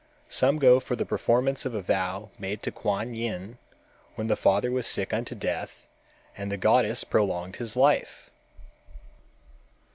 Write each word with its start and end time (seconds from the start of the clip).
Some 0.29 0.57
go 0.57 0.79
for 0.79 0.95
the 0.95 1.05
performance 1.05 1.63
of 1.63 1.75
a 1.75 1.81
vow 1.83 2.31
made 2.39 2.63
to 2.63 2.71
Kuan 2.71 3.13
Yin, 3.13 3.59
when 4.15 4.25
the 4.29 4.35
father 4.35 4.71
was 4.71 4.87
sick 4.87 5.13
unto 5.13 5.35
death 5.35 5.85
and 6.35 6.51
the 6.51 6.57
goddess 6.57 7.03
prolonged 7.03 7.57
his 7.57 7.77
life. 7.77 8.31